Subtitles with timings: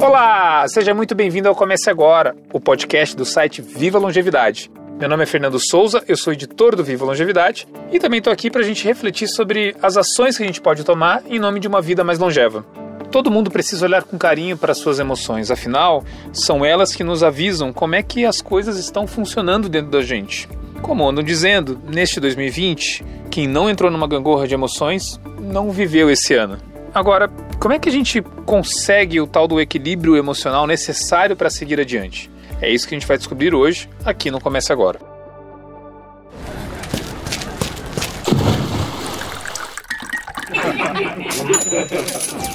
[0.00, 4.70] Olá, seja muito bem-vindo ao Comece Agora, o podcast do site Viva Longevidade.
[4.96, 8.48] Meu nome é Fernando Souza, eu sou editor do Viva Longevidade e também estou aqui
[8.48, 11.66] para a gente refletir sobre as ações que a gente pode tomar em nome de
[11.66, 12.64] uma vida mais longeva.
[13.10, 17.72] Todo mundo precisa olhar com carinho para suas emoções, afinal, são elas que nos avisam
[17.72, 20.48] como é que as coisas estão funcionando dentro da gente.
[20.80, 26.34] Como andam dizendo, neste 2020, quem não entrou numa gangorra de emoções não viveu esse
[26.34, 26.56] ano.
[26.94, 27.30] Agora,
[27.60, 32.30] como é que a gente consegue o tal do equilíbrio emocional necessário para seguir adiante?
[32.60, 34.98] É isso que a gente vai descobrir hoje, aqui no Comece Agora.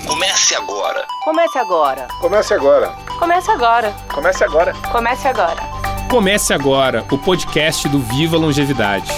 [0.08, 1.06] Comece agora.
[1.24, 2.08] Comece agora.
[2.20, 2.90] Comece agora.
[3.20, 3.94] Comece agora.
[4.12, 4.74] Comece agora.
[4.92, 5.62] Comece agora.
[6.10, 9.12] Comece agora o podcast do Viva Longevidade.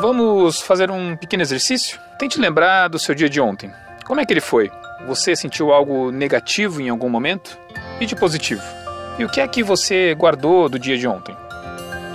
[0.00, 2.00] Vamos fazer um pequeno exercício?
[2.18, 3.70] Tente lembrar do seu dia de ontem.
[4.10, 4.72] Como é que ele foi?
[5.06, 7.56] Você sentiu algo negativo em algum momento?
[8.00, 8.60] E de positivo?
[9.16, 11.36] E o que é que você guardou do dia de ontem?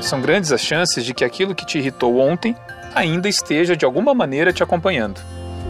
[0.02, 2.54] São grandes as chances de que aquilo que te irritou ontem
[2.94, 5.22] ainda esteja de alguma maneira te acompanhando.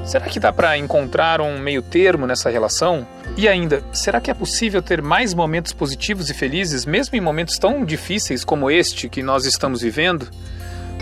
[0.04, 3.06] Será que dá para encontrar um meio termo nessa relação?
[3.38, 7.60] E ainda, será que é possível ter mais momentos positivos e felizes, mesmo em momentos
[7.60, 10.28] tão difíceis como este que nós estamos vivendo?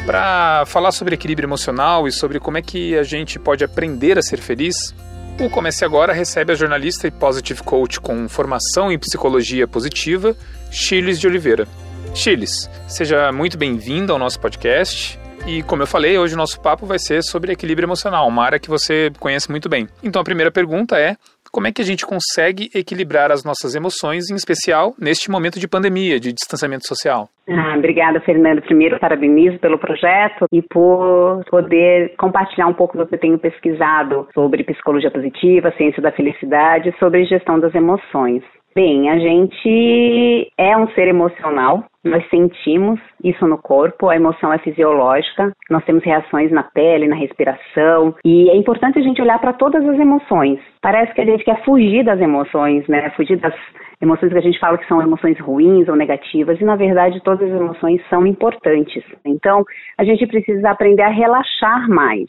[0.05, 4.21] Para falar sobre equilíbrio emocional e sobre como é que a gente pode aprender a
[4.21, 4.93] ser feliz,
[5.39, 10.35] o Comece Agora recebe a jornalista e positive coach com formação em psicologia positiva,
[10.71, 11.67] Chiles de Oliveira.
[12.13, 15.19] Chiles, seja muito bem-vindo ao nosso podcast.
[15.45, 18.59] E como eu falei, hoje o nosso papo vai ser sobre equilíbrio emocional, uma área
[18.59, 19.89] que você conhece muito bem.
[20.01, 21.17] Então a primeira pergunta é:
[21.53, 25.67] como é que a gente consegue equilibrar as nossas emoções, em especial neste momento de
[25.67, 27.29] pandemia, de distanciamento social?
[27.47, 28.63] Ah, obrigada, Fernando.
[28.63, 34.27] Primeiro, parabenizo pelo projeto e por poder compartilhar um pouco do que eu tenho pesquisado
[34.33, 38.41] sobre psicologia positiva, ciência da felicidade, sobre gestão das emoções.
[38.75, 44.57] Bem, a gente é um ser emocional, nós sentimos isso no corpo, a emoção é
[44.57, 49.53] fisiológica, nós temos reações na pele, na respiração, e é importante a gente olhar para
[49.53, 50.59] todas as emoções.
[50.81, 53.11] Parece que a gente quer fugir das emoções, né?
[53.11, 53.53] Fugir das
[54.01, 57.51] emoções que a gente fala que são emoções ruins ou negativas, e na verdade todas
[57.51, 59.03] as emoções são importantes.
[59.23, 59.63] Então,
[59.99, 62.25] a gente precisa aprender a relaxar mais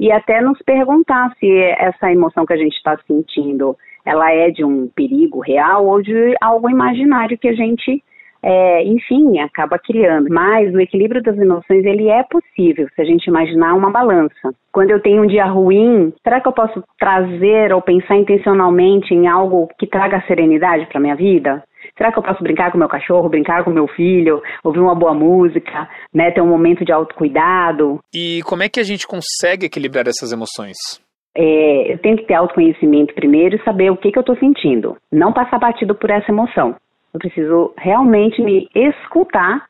[0.00, 1.46] e até nos perguntar se
[1.78, 6.34] essa emoção que a gente está sentindo ela é de um perigo real ou de
[6.40, 8.02] algo imaginário que a gente,
[8.42, 10.28] é, enfim, acaba criando.
[10.30, 14.54] Mas o equilíbrio das emoções, ele é possível se a gente imaginar uma balança.
[14.70, 19.26] Quando eu tenho um dia ruim, será que eu posso trazer ou pensar intencionalmente em
[19.26, 21.62] algo que traga serenidade para minha vida?
[21.96, 25.14] Será que eu posso brincar com meu cachorro, brincar com meu filho, ouvir uma boa
[25.14, 28.00] música, né, ter um momento de autocuidado?
[28.12, 31.03] E como é que a gente consegue equilibrar essas emoções?
[31.36, 34.96] É, eu tenho que ter autoconhecimento primeiro e saber o que, que eu estou sentindo.
[35.10, 36.76] Não passar batido por essa emoção.
[37.12, 39.64] Eu preciso realmente me escutar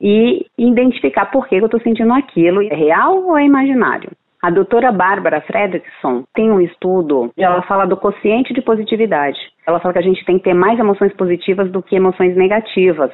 [0.00, 2.62] e identificar por que eu estou sentindo aquilo.
[2.62, 4.10] É real ou é imaginário?
[4.42, 9.38] A doutora Bárbara Fredrickson tem um estudo, ela fala do quociente de positividade.
[9.64, 13.12] Ela fala que a gente tem que ter mais emoções positivas do que emoções negativas.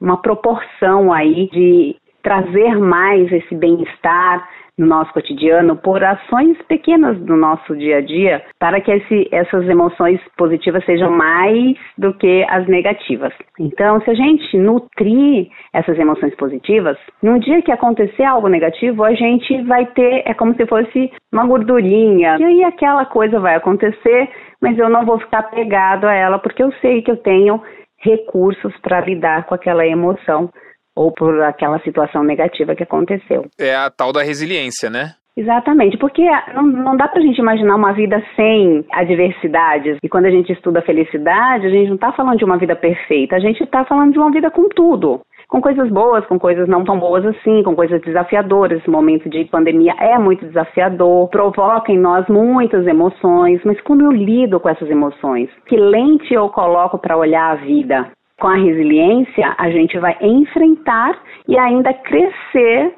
[0.00, 4.48] Uma proporção aí de trazer mais esse bem-estar,
[4.78, 9.66] no nosso cotidiano por ações pequenas do nosso dia a dia para que esse, essas
[9.68, 13.32] emoções positivas sejam mais do que as negativas.
[13.58, 19.14] Então, se a gente nutrir essas emoções positivas, no dia que acontecer algo negativo, a
[19.14, 24.28] gente vai ter, é como se fosse uma gordurinha, e aí aquela coisa vai acontecer,
[24.60, 27.60] mas eu não vou ficar pegado a ela porque eu sei que eu tenho
[27.98, 30.50] recursos para lidar com aquela emoção
[30.96, 33.44] ou por aquela situação negativa que aconteceu.
[33.58, 35.12] É a tal da resiliência, né?
[35.36, 36.24] Exatamente, porque
[36.54, 39.98] não, não dá pra gente imaginar uma vida sem adversidades.
[40.02, 43.36] E quando a gente estuda felicidade, a gente não está falando de uma vida perfeita,
[43.36, 45.20] a gente está falando de uma vida com tudo.
[45.46, 48.80] Com coisas boas, com coisas não tão boas assim, com coisas desafiadoras.
[48.80, 54.10] Esse momento de pandemia é muito desafiador, provoca em nós muitas emoções, mas como eu
[54.10, 55.50] lido com essas emoções?
[55.66, 58.10] Que lente eu coloco para olhar a vida?
[58.38, 62.94] Com a resiliência, a gente vai enfrentar e ainda crescer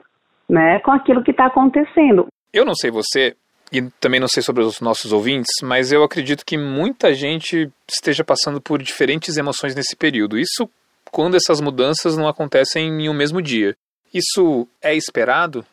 [0.49, 2.27] né, com aquilo que está acontecendo.
[2.53, 3.37] Eu não sei você,
[3.73, 8.25] e também não sei sobre os nossos ouvintes, mas eu acredito que muita gente esteja
[8.25, 10.39] passando por diferentes emoções nesse período.
[10.39, 10.69] Isso
[11.11, 13.77] quando essas mudanças não acontecem em um mesmo dia.
[14.13, 15.65] Isso é esperado?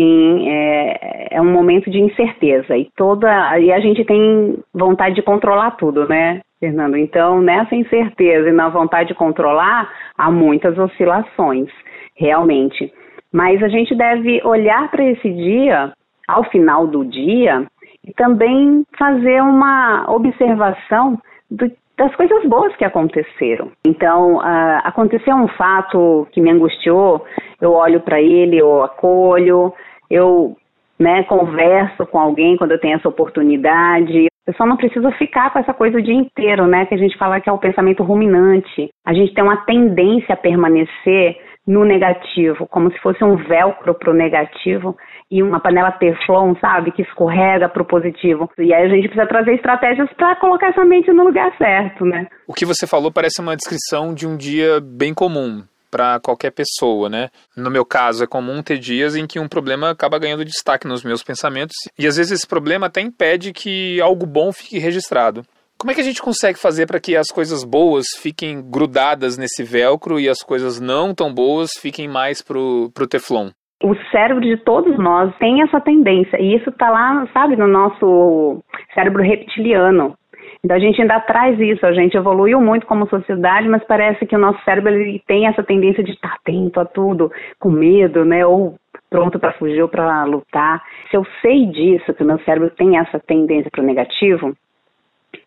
[0.00, 5.20] Sim, é, é um momento de incerteza e toda e a gente tem vontade de
[5.20, 6.40] controlar tudo, né?
[6.58, 6.96] Fernando.
[6.96, 11.68] Então, nessa incerteza e na vontade de controlar, há muitas oscilações,
[12.16, 12.90] realmente.
[13.30, 15.92] Mas a gente deve olhar para esse dia,
[16.26, 17.66] ao final do dia,
[18.02, 21.18] e também fazer uma observação
[21.50, 23.70] do, das coisas boas que aconteceram.
[23.86, 27.22] Então, uh, aconteceu um fato que me angustiou,
[27.60, 29.74] eu olho para ele, eu acolho,
[30.10, 30.56] eu
[30.98, 34.26] né, converso com alguém quando eu tenho essa oportunidade.
[34.46, 36.84] Eu só não preciso ficar com essa coisa o dia inteiro, né?
[36.84, 38.90] Que a gente fala que é o pensamento ruminante.
[39.06, 44.10] A gente tem uma tendência a permanecer no negativo, como se fosse um velcro para
[44.10, 44.96] o negativo
[45.30, 48.50] e uma panela teflon, sabe, que escorrega para o positivo.
[48.58, 52.26] E aí a gente precisa trazer estratégias para colocar essa mente no lugar certo, né?
[52.48, 57.08] O que você falou parece uma descrição de um dia bem comum para qualquer pessoa,
[57.08, 57.28] né?
[57.56, 61.02] No meu caso, é comum ter dias em que um problema acaba ganhando destaque nos
[61.02, 65.42] meus pensamentos e às vezes esse problema até impede que algo bom fique registrado.
[65.78, 69.62] Como é que a gente consegue fazer para que as coisas boas fiquem grudadas nesse
[69.62, 73.48] velcro e as coisas não tão boas fiquem mais pro, pro teflon?
[73.82, 78.62] O cérebro de todos nós tem essa tendência, e isso está lá, sabe, no nosso
[78.92, 80.14] cérebro reptiliano.
[80.62, 84.36] Então a gente ainda traz isso, a gente evoluiu muito como sociedade, mas parece que
[84.36, 88.44] o nosso cérebro ele tem essa tendência de estar atento a tudo, com medo, né,
[88.44, 88.74] ou
[89.08, 90.82] pronto para fugir ou para lutar.
[91.10, 94.54] Se eu sei disso, que o meu cérebro tem essa tendência para o negativo,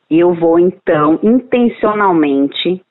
[0.10, 2.82] eu vou então intencionalmente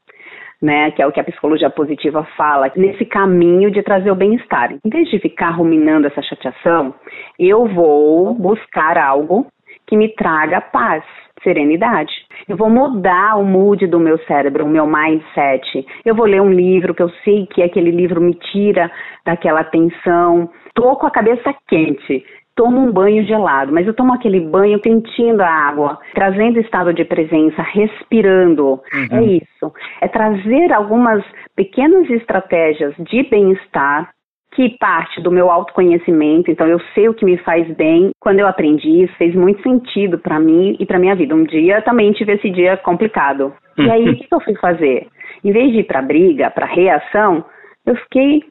[0.62, 4.72] né, que é o que a psicologia positiva fala, nesse caminho de trazer o bem-estar.
[4.72, 6.94] Em vez de ficar ruminando essa chateação,
[7.36, 9.48] eu vou buscar algo
[9.88, 11.02] que me traga paz,
[11.42, 12.12] serenidade.
[12.48, 15.86] Eu vou mudar o mood do meu cérebro, o meu mindset.
[16.04, 18.90] Eu vou ler um livro que eu sei que aquele livro me tira
[19.24, 20.50] daquela tensão.
[20.74, 22.24] Tô com a cabeça quente
[22.54, 27.04] tomo um banho gelado, mas eu tomo aquele banho sentindo a água, trazendo estado de
[27.04, 28.80] presença, respirando.
[28.92, 29.18] Uhum.
[29.18, 29.72] É isso.
[30.00, 31.24] É trazer algumas
[31.56, 34.10] pequenas estratégias de bem-estar
[34.52, 38.10] que parte do meu autoconhecimento, então eu sei o que me faz bem.
[38.20, 41.34] Quando eu aprendi isso, fez muito sentido para mim e para minha vida.
[41.34, 43.52] Um dia também tive esse dia complicado.
[43.78, 45.08] E aí o que, eu fui fazer?
[45.42, 47.44] Em vez de ir para briga, para reação,
[47.86, 48.44] eu fiquei,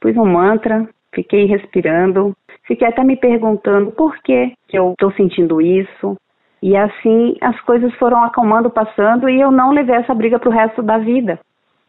[0.00, 2.36] pus um mantra, fiquei respirando,
[2.66, 6.16] Fiquei até me perguntando por que, que eu estou sentindo isso.
[6.60, 10.52] E assim as coisas foram acalmando, passando, e eu não levei essa briga para o
[10.52, 11.38] resto da vida.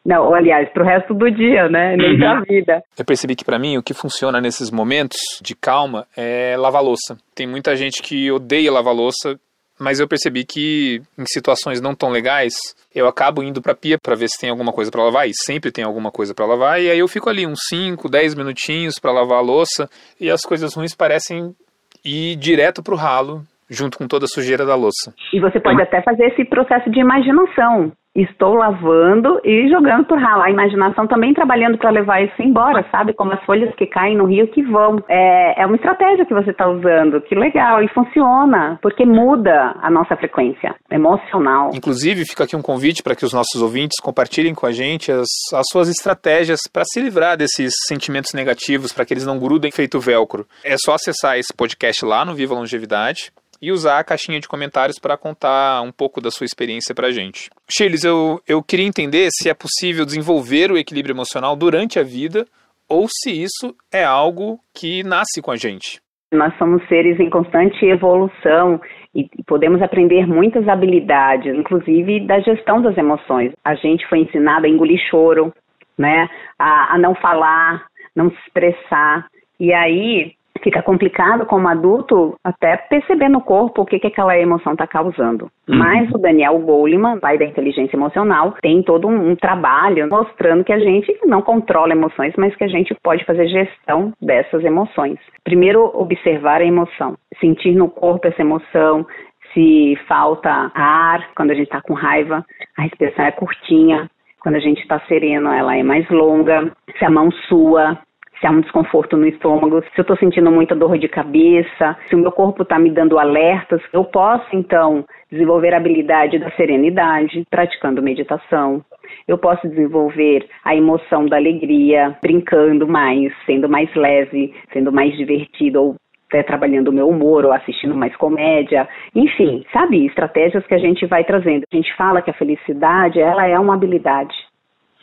[0.07, 1.97] Não, aliás, para o resto do dia, né?
[1.97, 2.19] Nem uhum.
[2.19, 2.81] da vida.
[2.97, 7.17] Eu percebi que para mim o que funciona nesses momentos de calma é lavar louça.
[7.35, 9.37] Tem muita gente que odeia lavar louça
[9.79, 12.55] mas eu percebi que em situações não tão legais,
[12.93, 15.71] eu acabo indo para pia para ver se tem alguma coisa para lavar, e sempre
[15.71, 19.11] tem alguma coisa para lavar, e aí eu fico ali uns 5, 10 minutinhos para
[19.11, 19.87] lavar a louça,
[20.19, 21.55] e as coisas ruins parecem
[22.03, 25.13] ir direto pro ralo, junto com toda a sujeira da louça.
[25.33, 27.91] E você pode até fazer esse processo de imaginação
[28.21, 30.41] estou lavando e jogando por ralo.
[30.41, 33.13] A imaginação também trabalhando para levar isso embora, sabe?
[33.13, 35.03] Como as folhas que caem no rio que vão.
[35.07, 39.89] É, é uma estratégia que você está usando, que legal, e funciona, porque muda a
[39.89, 41.69] nossa frequência emocional.
[41.73, 45.27] Inclusive, fica aqui um convite para que os nossos ouvintes compartilhem com a gente as,
[45.53, 49.99] as suas estratégias para se livrar desses sentimentos negativos, para que eles não grudem feito
[49.99, 50.45] velcro.
[50.63, 53.31] É só acessar esse podcast lá no Viva Longevidade
[53.61, 57.11] e usar a caixinha de comentários para contar um pouco da sua experiência para a
[57.11, 57.49] gente.
[57.69, 62.45] Chiles, eu, eu queria entender se é possível desenvolver o equilíbrio emocional durante a vida
[62.89, 65.99] ou se isso é algo que nasce com a gente.
[66.31, 68.81] Nós somos seres em constante evolução
[69.15, 73.53] e podemos aprender muitas habilidades, inclusive da gestão das emoções.
[73.63, 75.53] A gente foi ensinado a engolir choro,
[75.97, 77.85] né, a, a não falar,
[78.15, 79.27] não se expressar.
[79.59, 80.33] E aí
[80.67, 85.45] fica complicado como adulto até perceber no corpo o que, que aquela emoção está causando.
[85.65, 85.77] Uhum.
[85.77, 90.73] Mas o Daniel Goleman, pai da inteligência emocional, tem todo um, um, trabalho mostrando que
[90.73, 95.17] a gente não controla emoções, mas que a gente pode fazer gestão dessas emoções.
[95.41, 99.07] Primeiro, observar a emoção, sentir no corpo essa emoção,
[99.53, 102.43] se falta ar, quando a gente está com raiva,
[102.77, 104.09] a respiração é curtinha,
[104.41, 106.71] quando a gente está sereno, ela é mais longa.
[106.97, 107.97] Se a mão sua,
[108.39, 112.15] se há um desconforto no estômago, se eu estou sentindo muita dor de cabeça, se
[112.15, 117.43] o meu corpo está me dando alertas, eu posso então desenvolver a habilidade da serenidade
[117.49, 118.83] praticando meditação.
[119.27, 125.81] Eu posso desenvolver a emoção da alegria brincando mais, sendo mais leve, sendo mais divertido
[125.81, 125.95] ou
[126.29, 131.05] até trabalhando o meu humor ou assistindo mais comédia, enfim, sabe, estratégias que a gente
[131.05, 131.63] vai trazendo.
[131.71, 134.35] A gente fala que a felicidade, ela é uma habilidade.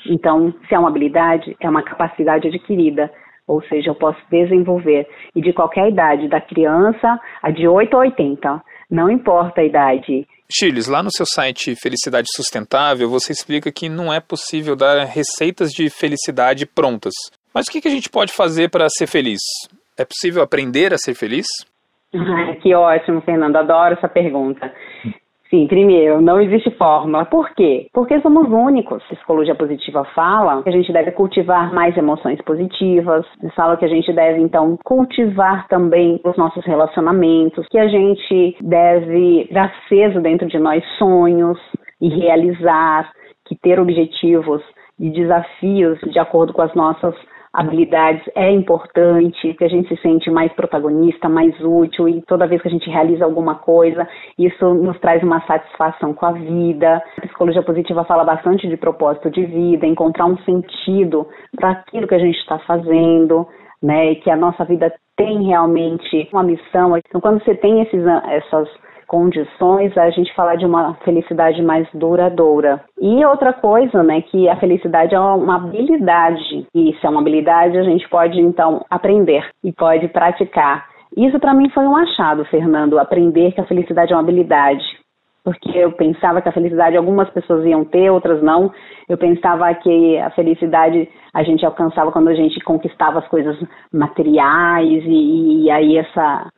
[0.06, 3.10] Então, se é uma habilidade, é uma capacidade adquirida
[3.46, 5.06] ou seja, eu posso desenvolver.
[5.34, 10.26] E de qualquer idade, da criança a de 8 a 80, não importa a idade.
[10.50, 15.70] Chiles, lá no seu site Felicidade Sustentável, você explica que não é possível dar receitas
[15.70, 17.14] de felicidade prontas.
[17.52, 19.40] Mas o que a gente pode fazer para ser feliz?
[19.96, 21.46] É possível aprender a ser feliz?
[22.62, 23.56] que ótimo, Fernando.
[23.56, 24.72] Adoro essa pergunta.
[25.54, 27.24] Sim, primeiro, não existe fórmula.
[27.26, 27.86] Por quê?
[27.92, 29.04] Porque somos únicos.
[29.04, 33.24] Psicologia positiva fala que a gente deve cultivar mais emoções positivas.
[33.54, 39.48] Fala que a gente deve, então, cultivar também os nossos relacionamentos, que a gente deve
[39.52, 41.60] dar aceso dentro de nós sonhos
[42.00, 43.12] e realizar,
[43.44, 44.60] que ter objetivos
[44.98, 47.14] e desafios de acordo com as nossas
[47.54, 52.60] habilidades é importante, que a gente se sente mais protagonista, mais útil e toda vez
[52.60, 54.06] que a gente realiza alguma coisa,
[54.36, 57.00] isso nos traz uma satisfação com a vida.
[57.16, 62.14] A psicologia positiva fala bastante de propósito de vida, encontrar um sentido para aquilo que
[62.16, 63.46] a gente está fazendo,
[63.80, 66.96] né, e que a nossa vida tem realmente uma missão.
[66.96, 68.68] Então, quando você tem esses, essas
[69.06, 72.82] condições a gente falar de uma felicidade mais duradoura.
[73.00, 76.66] E outra coisa, né, que a felicidade é uma habilidade.
[76.74, 80.86] E se é uma habilidade, a gente pode então aprender e pode praticar.
[81.16, 84.84] Isso para mim foi um achado, Fernando, aprender que a felicidade é uma habilidade.
[85.44, 88.72] Porque eu pensava que a felicidade algumas pessoas iam ter, outras não.
[89.06, 93.54] Eu pensava que a felicidade a gente alcançava quando a gente conquistava as coisas
[93.92, 96.50] materiais e, e aí essa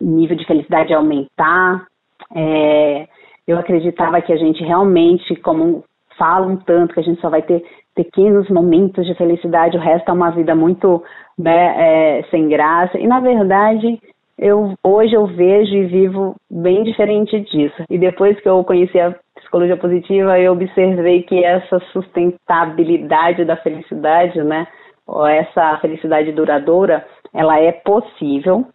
[0.00, 1.86] nível de felicidade aumentar.
[2.34, 3.06] É,
[3.46, 5.84] eu acreditava que a gente realmente, como
[6.18, 10.12] falam tanto, que a gente só vai ter pequenos momentos de felicidade, o resto é
[10.12, 11.02] uma vida muito
[11.38, 12.98] né, é, sem graça.
[12.98, 14.00] E na verdade,
[14.38, 17.82] eu hoje eu vejo e vivo bem diferente disso.
[17.88, 24.42] E depois que eu conheci a psicologia positiva, eu observei que essa sustentabilidade da felicidade,
[24.42, 24.66] né,
[25.06, 28.66] ou essa felicidade duradoura, ela é possível,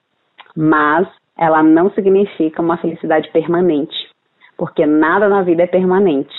[0.60, 3.96] mas ela não significa uma felicidade permanente,
[4.58, 6.36] porque nada na vida é permanente.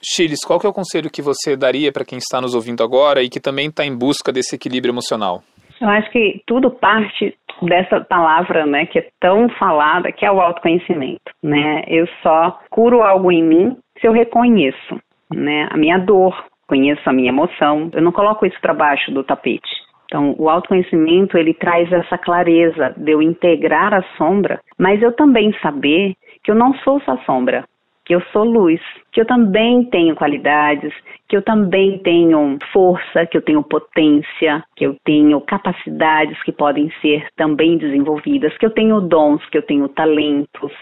[0.00, 3.24] Chiles, qual que é o conselho que você daria para quem está nos ouvindo agora
[3.24, 5.42] e que também está em busca desse equilíbrio emocional?
[5.80, 10.40] Eu acho que tudo parte dessa palavra, né, que é tão falada, que é o
[10.40, 11.82] autoconhecimento, né?
[11.88, 15.00] Eu só curo algo em mim se eu reconheço,
[15.34, 16.36] né, a minha dor,
[16.68, 17.90] conheço a minha emoção.
[17.92, 19.85] Eu não coloco isso para baixo do tapete.
[20.06, 25.52] Então, o autoconhecimento ele traz essa clareza de eu integrar a sombra, mas eu também
[25.60, 27.64] saber que eu não sou só sombra,
[28.04, 28.80] que eu sou luz,
[29.12, 30.94] que eu também tenho qualidades,
[31.28, 36.88] que eu também tenho força, que eu tenho potência, que eu tenho capacidades que podem
[37.02, 40.72] ser também desenvolvidas, que eu tenho dons, que eu tenho talentos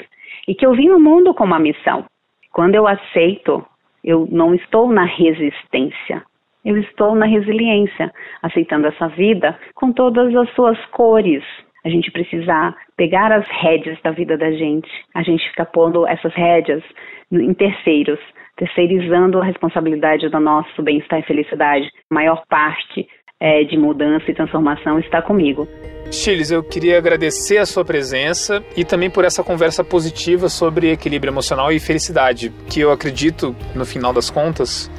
[0.47, 2.05] e que eu vim no mundo com uma missão.
[2.53, 3.65] Quando eu aceito,
[4.05, 6.23] eu não estou na resistência,
[6.65, 8.11] eu estou na resiliência,
[8.43, 11.43] aceitando essa vida com todas as suas cores.
[11.85, 14.89] A gente precisa pegar as rédeas da vida da gente.
[15.15, 16.83] A gente fica pondo essas rédeas
[17.31, 18.19] em terceiros,
[18.57, 21.87] terceirizando a responsabilidade do nosso bem-estar e felicidade.
[22.11, 23.07] A maior parte
[23.39, 25.69] é, de mudança e transformação está comigo.
[26.11, 31.31] Chiles, eu queria agradecer a sua presença e também por essa conversa positiva sobre equilíbrio
[31.31, 34.91] emocional e felicidade, que eu acredito, no final das contas,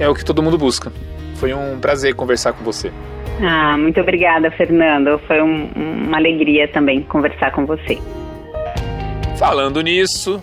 [0.00, 0.90] é o que todo mundo busca.
[1.42, 2.92] Foi um prazer conversar com você.
[3.42, 5.18] Ah, muito obrigada, Fernando.
[5.26, 7.98] Foi um, uma alegria também conversar com você.
[9.36, 10.40] Falando nisso,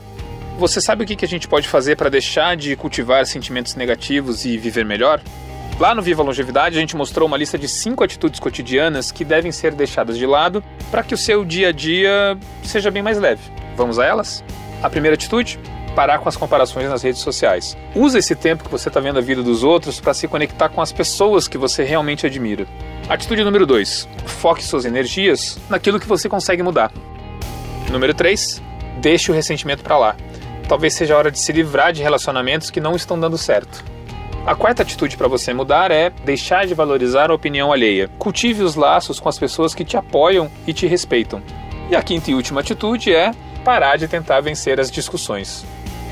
[0.57, 4.57] você sabe o que a gente pode fazer para deixar de cultivar sentimentos negativos e
[4.57, 5.21] viver melhor?
[5.79, 9.53] Lá no Viva Longevidade, a gente mostrou uma lista de cinco atitudes cotidianas que devem
[9.53, 13.41] ser deixadas de lado para que o seu dia a dia seja bem mais leve.
[13.77, 14.43] Vamos a elas?
[14.83, 15.57] A primeira atitude:
[15.89, 17.77] parar com as comparações nas redes sociais.
[17.95, 20.81] Usa esse tempo que você está vendo a vida dos outros para se conectar com
[20.81, 22.65] as pessoas que você realmente admira.
[23.07, 24.07] Atitude número 2.
[24.25, 26.91] Foque suas energias naquilo que você consegue mudar.
[27.91, 28.61] Número 3.
[29.01, 30.15] Deixe o ressentimento para lá.
[30.67, 33.83] Talvez seja a hora de se livrar de relacionamentos que não estão dando certo.
[34.45, 38.09] A quarta atitude para você mudar é deixar de valorizar a opinião alheia.
[38.17, 41.41] Cultive os laços com as pessoas que te apoiam e te respeitam.
[41.89, 43.31] E a quinta e última atitude é
[43.65, 45.65] parar de tentar vencer as discussões.